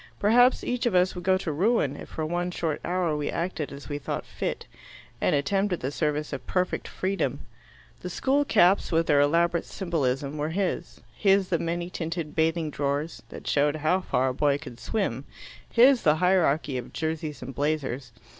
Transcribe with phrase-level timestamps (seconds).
[0.19, 3.71] Perhaps each of us would go to ruin if for one short hour we acted
[3.71, 4.65] as we thought fit,
[5.21, 7.41] and attempted the service of perfect freedom.
[7.99, 13.21] The school caps, with their elaborate symbolism, were his; his the many tinted bathing drawers,
[13.29, 15.25] that showed how far a boy could swim;
[15.71, 18.11] his the hierarchy of jerseys and blazers.